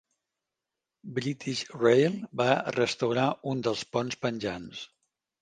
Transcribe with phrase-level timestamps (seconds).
[1.17, 4.83] British Rail va restaurar un dels ponts penjants.